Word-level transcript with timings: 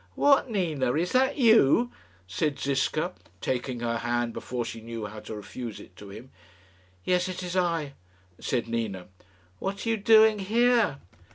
"What, 0.15 0.49
Nina! 0.49 0.93
is 0.93 1.11
that 1.11 1.37
you?" 1.37 1.91
said 2.25 2.57
Ziska, 2.59 3.13
taking 3.39 3.81
her 3.81 3.97
hand 3.99 4.33
before 4.33 4.65
she 4.65 4.81
knew 4.81 5.05
how 5.05 5.19
to 5.19 5.35
refuse 5.35 5.79
it 5.79 5.95
to 5.97 6.09
him. 6.09 6.31
"Yes; 7.05 7.29
it 7.29 7.43
is 7.43 7.55
I," 7.55 7.93
said 8.39 8.67
Nina. 8.67 9.09
"What 9.59 9.85
are 9.85 9.89
you 9.89 9.97
doing 9.97 10.39
here?" 10.39 10.97